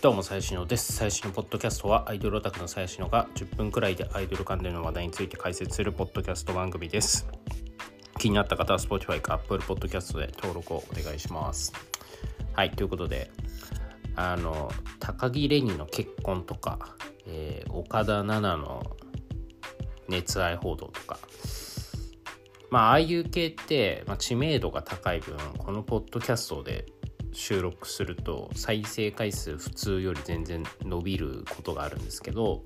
[0.00, 0.92] どうも、最新のです。
[0.92, 7.26] 最新のポッドキャストは、アイドルオタクの最新のが10分くらいでアイドル関連の話題について解説するポッドキャスト番組です。
[8.16, 11.72] 気になった方は Spotify か Apple Podcast で登録をお願いします。
[12.52, 13.32] はい、ということで、
[14.14, 14.70] あの、
[15.00, 16.78] 高木レニの結婚とか、
[17.26, 18.96] えー、岡田奈々の
[20.06, 21.18] 熱愛報道とか、
[22.70, 26.86] まあ、ああいう系って、まあ、知名度が高い分、このポッドキャストで
[27.32, 32.62] 収録すると再生回数普通より全然伸びることがあるんですけど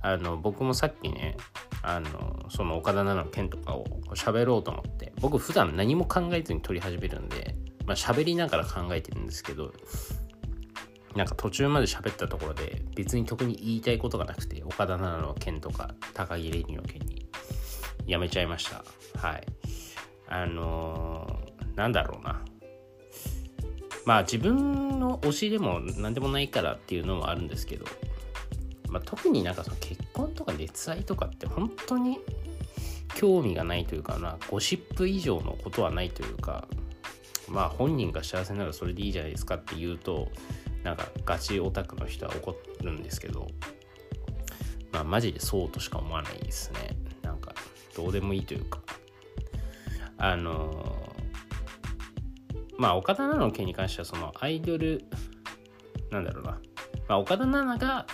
[0.00, 1.36] あの僕もさっきね
[1.82, 3.84] あのその岡田奈々の件とかを
[4.14, 7.54] 喋ろうと思って僕普段何も考えずに撮り始めるんで
[7.86, 9.72] まあ喋りながら考えてるんですけど
[11.16, 17.28] なんか途中まで喋ったところで別に特に言いたいことがなくて岡田奈々の件とか高木玲二の件に
[18.06, 18.84] やめちゃいました。
[19.18, 19.46] はい。
[20.26, 22.42] あのー、なんだろうな。
[24.04, 27.86] まあ自分の推しでも何でもないからっていうのもあるんですけど、
[28.88, 32.18] まあ、特になんかその結婚とか熱愛とかって本当に
[33.14, 36.66] 興味がないというかなゴシップ以上のことはないというか
[37.48, 40.28] まあ本人が幸せならそれでいいじゃないですかって言うと
[40.82, 43.48] なんかガチオタクの人は怒るんですけど
[44.90, 46.96] まあマジでそうとしか思わないですね。
[47.22, 47.54] なんか
[47.96, 48.80] どうでもいいというか。
[50.18, 51.01] あの
[52.78, 55.04] まあ岡田奈々の件に関してはそのアイドル
[56.10, 56.50] なんだろうな、
[57.08, 58.06] まあ、岡田奈々が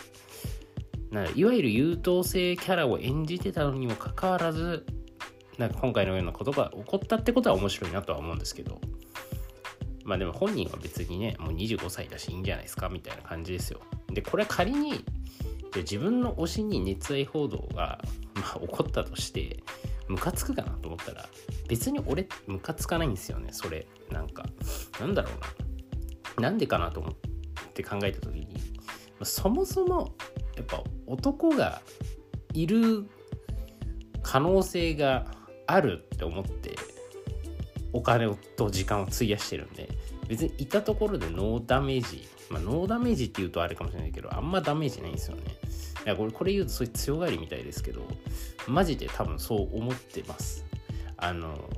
[1.10, 4.84] ないわゆる優等生キャラを演じてたのにもかかわらず
[5.56, 8.80] なんか今回のようなことが起こったってことは面白いなとは思うんですけど。
[10.08, 13.80] まあでも本人は別にねもう25歳だしいいんじゃないですかみたいな感じですよ。
[14.10, 15.04] でこれ仮に
[15.76, 18.00] 自分の推しに熱愛報道が、
[18.34, 19.62] まあ、起こったとして
[20.08, 21.28] ムカつくかなと思ったら
[21.68, 23.48] 別に俺ムカつかないんですよね。
[23.52, 24.46] それなんか
[25.00, 26.48] なんだろうな。
[26.48, 27.14] なんでかなと思っ
[27.74, 28.48] て考えた時に
[29.22, 30.14] そもそも
[30.56, 31.82] やっぱ男が
[32.54, 33.08] いる
[34.22, 35.26] 可能性が
[35.66, 36.76] あるって思って
[37.92, 39.88] お金と時間を費やしてるんで
[40.28, 45.42] 別にいたところでノーダメージまあノーダメージって言うとあれかもしれないけどあんまダメージないんですよね。
[46.04, 48.06] いやこれこれ言うとそういう強がりみたいですけど
[48.66, 50.64] マジで多分そう思ってます。
[51.16, 51.68] あの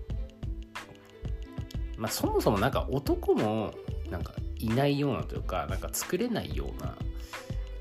[1.96, 3.72] まあそもそもなんか男も
[4.10, 6.96] なんかいないようなというかなんか作れないような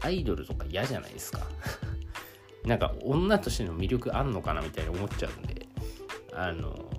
[0.02, 1.42] アイドルとか嫌じゃないですか。
[2.66, 5.66] なんか女としての魅力あんのかなみたいに思っちゃうんで
[6.34, 6.90] あの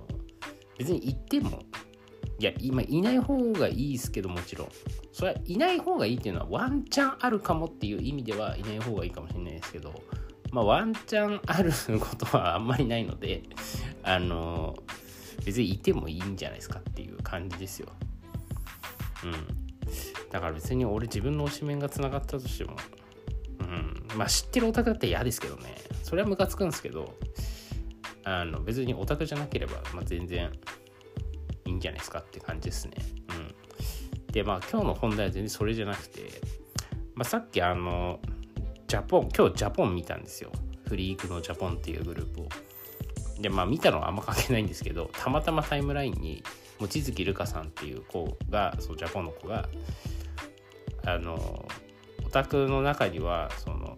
[0.78, 1.62] 別に言っても
[2.40, 4.68] いや今いない方がいいですけどもちろん。
[5.12, 9.92] それはいない方がいいっていうのはワンチャンあるかもっていう意味ではいない方がいいかもしれないですけど
[10.50, 13.42] まあワンチャンあることはあんまりないので
[14.02, 14.74] あの
[15.44, 17.88] 別にいてもいいんじゃないですかっていう感じですよ。
[19.24, 19.32] うん。
[20.30, 22.76] だから別に俺自分の推しメンがつながったとしても
[23.60, 24.16] うん。
[24.16, 25.76] まあ知ってるオタクだって嫌ですけどね。
[26.02, 27.14] それはムカつくんですけど
[28.24, 30.50] あの別にオタクじゃなければ、まあ、全然
[31.80, 32.94] じゃないですかって感じですね。
[33.30, 34.32] うん。
[34.32, 36.22] でまあ今日の本題は全然それじゃなくて、
[37.14, 38.20] まあ、さっきあの
[38.86, 40.52] ジャポン今日ジャポン見たんですよ。
[40.86, 42.48] フリークのジャポンっていうグループを。
[43.40, 46.42] でまあ見たのはあんま関係ないんですけどたまたまタイムラインに
[46.78, 49.68] 望月るかさんっていう子がそうジャポンの子が
[51.06, 51.68] あの
[52.24, 53.96] オタクの中にはその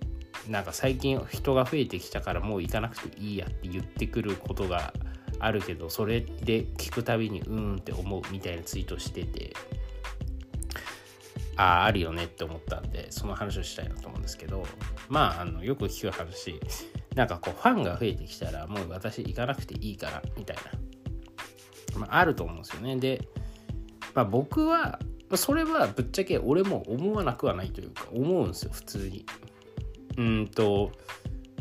[0.48, 4.92] なんか最近人が増えてきたからもう行かなくていいやって言ってくることが
[5.42, 9.54] あるけどそれで聞くたびにうーんって思うみたいなツイートしてて
[11.56, 14.64] あああるよねって思ったんでその話をしたいなと思うんですけど
[15.08, 16.58] まああのよく聞く話。
[17.14, 20.56] なんかこうファンが増えてきたらもう私行かなくていいからみたい
[21.94, 22.96] な、まあ、あると思うんですよね。
[22.96, 23.28] で、
[24.14, 24.98] まあ、僕は
[25.34, 29.26] それはぶっちゃけ俺も思わなくはないというか思うんですよ普通に。
[30.16, 30.92] うんと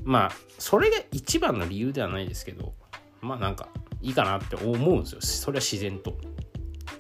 [0.04, 2.74] まあそれが一番の理由ではないですけど
[3.22, 3.70] まあなんか
[4.02, 5.22] いいかなって思うんですよ。
[5.22, 6.18] それは自然と。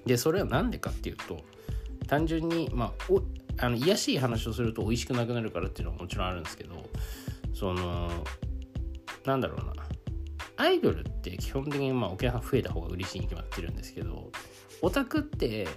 [0.05, 1.41] でそれは何でかっていうと
[2.07, 3.21] 単純にまあお
[3.57, 6.73] あの癒しい話をすると美味しくなくなるからっていうのはもちろんあるんですけど
[7.53, 8.09] その
[9.25, 9.73] なんだろうな。
[10.57, 14.31] アイドルって基本的にまあお客さん増えた方が嬉しいに決まってるんですけど
[14.83, 15.67] オタクって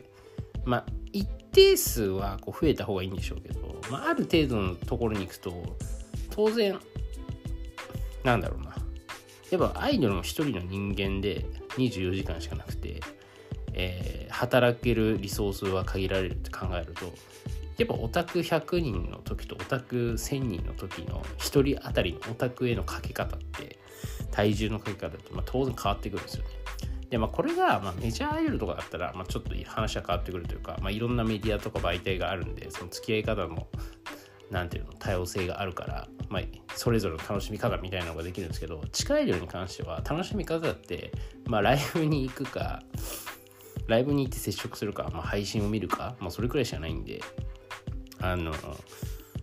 [0.65, 5.77] まあ一定数はこう増えた方がいいんでしょうけど、まあ、ある程度のところに行くと
[6.31, 6.79] 当然
[8.25, 8.75] なんだろうな。
[9.55, 11.47] やっぱアイドルも一人の人間で
[11.77, 13.01] 24時間しかなくて、
[13.73, 17.13] えー、働けるリソースは限られるって考えると
[17.77, 23.79] やっぱオタク100人の時とオタク1000人の時の1人当たりのオタクへのかけ方って
[24.33, 26.51] 体重のかけ方ってまあ当然変わってくるんですよね。
[27.11, 33.69] でまあこれが、まあ、メジャーアイドルとかだったら、まあ、ちょっと話は変わってくるというか、まあ、いろんなメディアとか媒体があるんでその付き合い方も
[34.55, 36.43] なんていうの多様性があるから、まあ、
[36.77, 41.11] それぞれの楽しみ方みたいなのができるんですけど地下アイドルに関しては楽しみ方って、
[41.47, 42.81] まあ、ライブに行くか
[43.89, 47.21] ライブに行って接触するか、まあ、配信を見るか、まあ、それくらいしかないんで
[48.21, 48.55] あの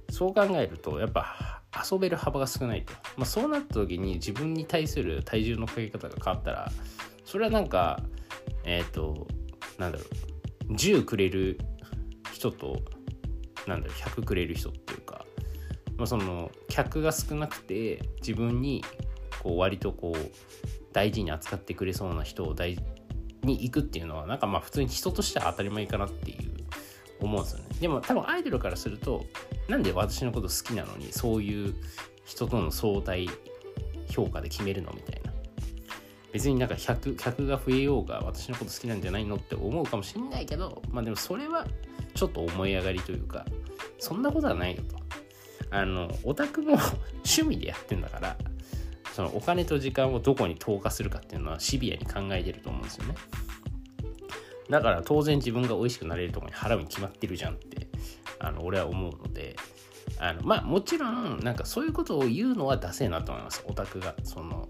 [0.10, 1.62] そう考えるとやっぱ
[1.92, 6.72] 遊べる幅が少ないと、まあ、そうなった時に自分に対する体重のかけ方が変わったら
[7.26, 8.02] それはなんか
[8.64, 9.28] えっ、ー、と
[9.78, 10.06] なんだろ
[10.70, 11.60] う10くれる
[12.32, 12.80] 人と
[13.68, 14.72] なんだろう100くれる人、
[16.02, 18.84] まあ、その客が少なくて自分に
[19.44, 20.32] こう割とこう
[20.94, 22.76] 大事に扱ってくれそうな人を大
[23.44, 26.54] に行くっていうのはなんかまあ普通に人としては当たり前かなっていう
[27.20, 27.66] 思うんですよね。
[27.80, 29.26] でも多分アイドルからすると
[29.68, 31.76] なんで私のこと好きなのにそういう
[32.26, 33.30] 人との相対
[34.10, 35.32] 評価で決めるのみたいな。
[36.34, 41.68] 別になんか100客が増えようが私のこと好きなんじゃないのって思うかもしんないけどまあでもそれは
[42.16, 43.46] ちょっと思い上がりというか
[44.00, 45.01] そんなことはないよと。
[45.72, 46.78] あのオタクも
[47.26, 48.38] 趣味でやってんだから
[49.14, 53.16] そのお金と時間をどこに投下するかっていうのはシビアに考えてると思うんですよね。
[54.70, 57.88] だから当然自分が美味しくなれるとこに払うに決まってるじゃんって
[58.40, 59.58] あの俺は思うので
[60.18, 63.64] あのまあもちろんなんかそういうことを言うのはダセえなと思います。
[63.68, 64.70] オタクがその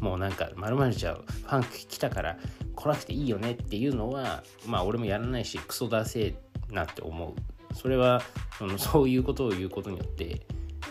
[0.00, 2.38] もうなんかまるじゃファン来たから
[2.74, 6.36] 来なくていいよねっていうのはまあ俺もやらないしクソダセ
[6.70, 7.34] えなって思う。
[7.76, 8.22] それは
[8.58, 10.40] その そういうことを言うことによって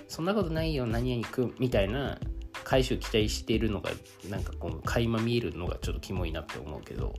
[0.08, 2.18] そんなことないよ何々くんみたいな
[2.64, 3.92] 回収期待しているのが
[4.30, 7.14] なんかこう垣間見えるのがちょっとキモいなって思うけど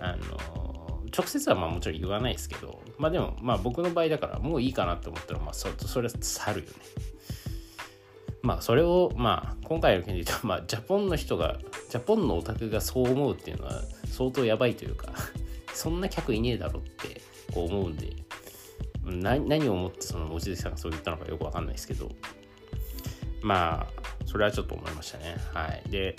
[0.00, 6.72] あの直接はまあもちろん言わないですけどまあでもまあ僕の場合だからもういいかなって思ったらまあそそれは去るよね。
[8.42, 11.58] まあそれをまあ今回の件で言うとまあジャポンの人が
[11.88, 15.12] ジャポンのオタクがそう思うっていうのは相当やばいというか
[15.72, 17.22] そんな客いねえだろって
[17.54, 18.12] こう思うんで
[19.04, 22.10] 何を思ってその望月さんがそう言ったのかよくわかんないですけど。
[23.42, 23.86] まあ
[24.24, 25.36] それはちょっと思いましたね。
[25.52, 25.82] はい。
[25.90, 26.16] で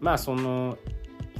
[0.00, 0.78] まあその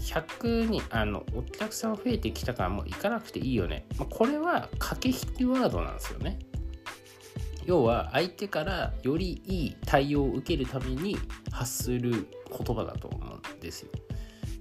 [0.00, 6.38] 100にあのお客さん増えてきたからもう行かなくていいよね、まあ、これは駆け引きワードなんですよね。
[7.64, 11.16] 要は相手からよりいい対応を受けるために
[11.52, 13.92] 発する言葉だと思うんですよ。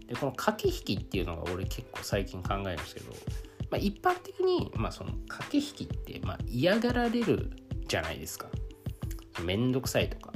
[0.08, 3.12] でこの駆け引きっていうのが俺結構最近考えるんですけど、
[3.72, 7.52] まあ、一般的に、まあ、その駆け引きってまあ嫌がられる
[7.88, 8.48] じゃないですか。
[9.44, 10.34] めんどくさいとか。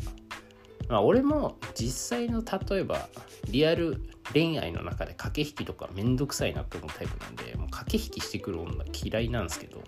[0.88, 3.10] まあ俺も実際の例えば
[3.50, 4.02] リアル
[4.34, 9.84] 恋愛の中で駆け引きとかめんどくさいなって思うタイプなんでもう駆け引きしてくる女嫌いなんですけど。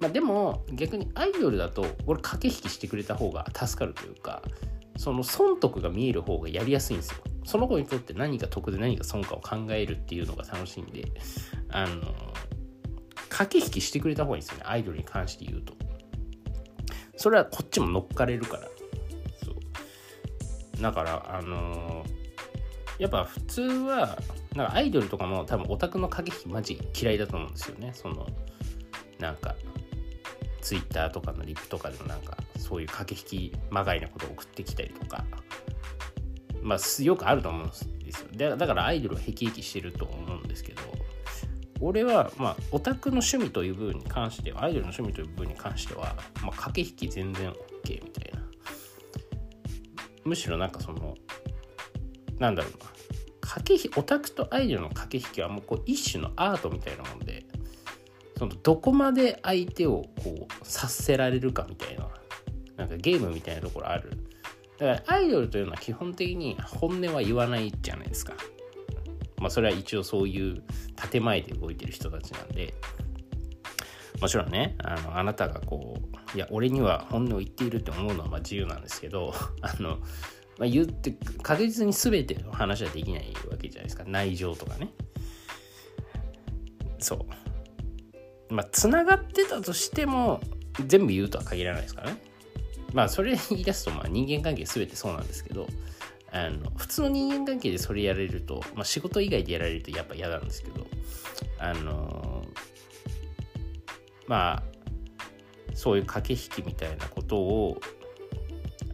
[0.00, 4.42] まあでも逆にアイドルだと俺駆け引きしてくれた方が助かるというか
[4.96, 7.16] その損得が見える方がやりやすいんですよ。
[7.44, 11.04] その子にとって何が得で何が損かを考えるっていうのが楽しいんで
[11.68, 12.02] あの
[13.34, 14.62] 駆け引きしてくれた方がいいですよね。
[14.64, 15.74] アイドルに関して言うと。
[17.16, 18.68] それはこっちも乗っかれるから。
[19.44, 20.82] そう。
[20.82, 22.24] だからあのー
[23.00, 24.16] やっぱ普通は
[24.54, 27.90] なんかアイドルとかも多分オタクの駆け引きマジ嫌いだと思うんですよね。
[27.92, 28.28] その
[29.18, 29.56] なんか
[30.60, 35.24] ツイッターとかのリプとかでもなんかそういう駆け引きまがいなことを送ってきたりとか。
[36.62, 37.74] まあよくあると思うんで
[38.12, 38.56] すよ。
[38.56, 40.82] だからアイドルはへきへきしてると思うんですけど。
[41.84, 48.42] 俺はまあオタクの趣味という部分に関してはアイドルの趣味という部分に関しては、まあ、駆け引き全然 OK みたいな。
[50.24, 51.14] むしろなんかその
[52.38, 52.90] なんだろうな。
[53.42, 57.44] 駆け引きオタクとアイドルの駆け引きはもうこう一種のアートみたいなもんで
[58.38, 62.08] そのどこまで相手をこう察せられるかみたいな
[62.76, 64.10] なんかゲームみたいなところある。
[64.78, 68.32] だからアイドルというのは基本的に本音は言わないじゃないですか。
[69.44, 70.62] まあそれは一応そういう
[71.10, 72.72] 建前で動いてる人たちなんで。
[74.20, 75.98] もちろんねあのあなたがこ
[76.32, 79.98] ういや俺には本音を言っているって思うのはま自由なんですけど あの
[80.56, 84.04] まあ、言って確実に全ての話はできないわけじゃないですか。
[84.06, 84.88] 内情とかね。
[87.00, 87.16] そ
[88.48, 88.54] う。
[88.54, 90.40] まあつながってたとしても
[90.86, 92.22] 全部言うとは限らないですからね。
[92.92, 95.66] まあそれ言い出すとまあ人間関係全てそうなんですけど
[96.34, 100.84] あの普通の人間関係でそれやれると、まあ、仕事以外でやられるとやっぱ嫌なんですけど
[101.60, 102.44] あの
[104.26, 104.62] まあ
[105.74, 107.80] そういう駆け引きみたいなことを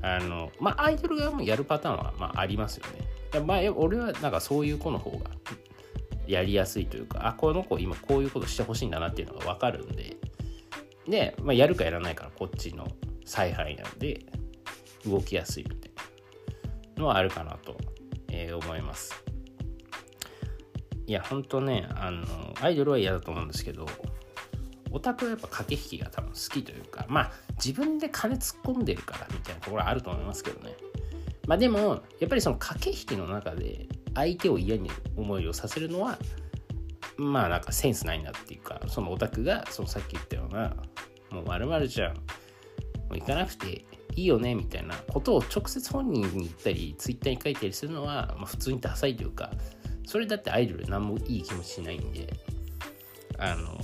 [0.02, 2.84] あのまあアイドル側もやるパターンは、まあ、ありますよ
[3.32, 3.40] ね。
[3.40, 5.30] まあ俺はなんかそういう子の方が
[6.26, 10.16] やりやすいというかあこの子今こういうことしてほしいんだなっていうのが分かるんで
[11.08, 12.86] で、まあ、やるかやらないからこっちの
[13.24, 14.26] 采配なんで
[15.06, 15.76] 動きやすいみ
[17.00, 17.76] のはあるかなと、
[18.28, 19.24] えー、思います。
[21.06, 22.24] いや本当ねあの
[22.60, 23.84] アイドルは嫌だと思うんですけど
[24.92, 30.76] オタクはやっぱ駆け引きが多分好きというかまあ自分で金突っ込んでるからみたいなところはあると思いますけどね
[31.48, 36.16] まあでもやっぱりその駆け引きの中で相手を嫌に思いをさせるのは
[37.16, 40.76] まあなんかセンスないなっていうかそのオタクがそのさっき言ったような
[41.30, 42.14] もうまるじゃん
[43.16, 43.84] う行かなくて
[44.16, 49.50] いいよねみたいなことを直接本人に言ったりツイッターに書いたりするのは、まあ、普通にダサいというか
[50.06, 52.32] それだってアイドル何もいい気持ちしないんで
[53.38, 53.80] あの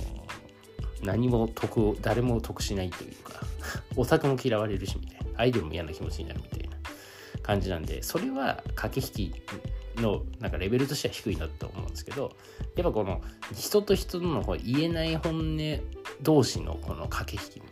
[1.03, 3.41] 何も得を誰も得しないというか
[3.95, 5.27] オタクも嫌われるしみたいな。
[5.37, 6.75] アイドルも嫌な気持ちになるみたいな
[7.41, 12.35] 感じなんでそれは駆け引きのなんかレベルとしては低いなと思うんですけど
[12.75, 13.21] やっぱこの
[13.55, 15.57] 人と人の言えない本音
[16.21, 17.66] 同士のこの駆け引きみ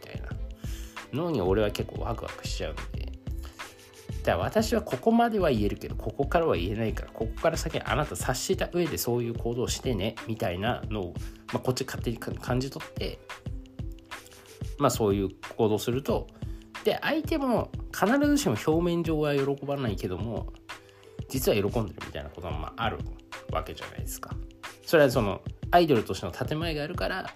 [1.15, 3.11] のに俺は結構ワクワクしちゃうんで。
[4.23, 11.13] だから私はここまでは言えるけどここからは言えないからここから先あなた察した上でそういう行動をしてねみたいなのを、
[11.53, 13.19] まあ、こっち勝手に感じ取って
[14.79, 16.27] まあそういう行動すると。
[16.83, 20.53] で相手も必ずしも表面上は喜ばないけども
[21.29, 22.99] 実は喜んでるみたいなこともあある
[23.51, 24.35] わけじゃないですか。
[24.85, 25.41] それはその
[25.71, 27.31] アイドルとしての建前があるから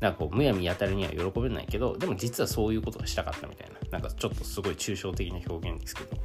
[0.00, 6.16] なんかこうむやみやたるには喜べないけどでも実はそういうことがしたかったみたいななんかちょっとすごい抽象的な表現ですけど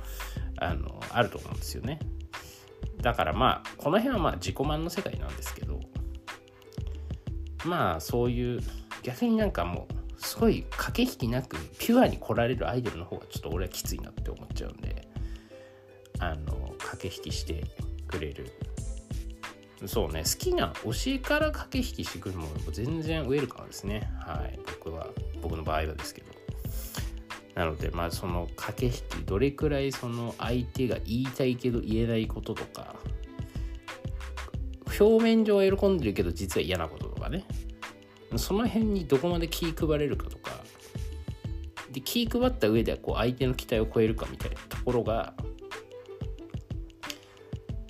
[0.58, 2.00] あのあると思うんですよね。
[3.02, 5.80] だからまあこの辺はまあ自己満の世界なんですけど
[7.66, 8.62] まあそういう
[9.04, 15.08] 逆になんかもうすごい駆け引きなくピュアに来られるアイドルの方がちょっと俺はきついなって思っちゃうんで
[16.20, 17.64] あの駆け引きして
[18.08, 18.52] くれる
[19.86, 20.24] そうね。
[20.24, 24.12] 好きな教えから駆け引きしてくるものも全然ウェルカムですね。
[24.20, 24.60] はい。
[24.84, 25.08] 僕は
[25.42, 26.32] 僕の場合はですけど。
[27.56, 32.96] なのでまあその駆け引きどれくらいその相手が言いたいけど言えないこととか
[34.98, 37.46] 表面上は喜んでるけど実は嫌なこととかね。
[38.38, 40.52] その辺にどこまで気配れるかとか。
[41.92, 45.34] で気配った上ではこう相手の期待を超えるかみたいなところが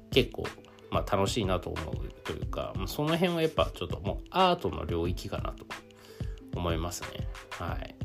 [0.10, 0.48] 結構
[0.92, 5.66] まあ、楽しいなと思うというかその辺はやっぱちょっともうアートの領域かなと
[6.56, 7.28] 思いますね。
[7.52, 7.96] はい。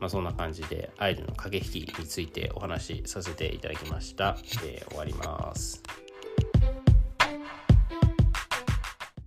[0.00, 5.82] まあ、そんな感じでアイドルの駆け引きについてお話しさせていただきました、えー、終わります。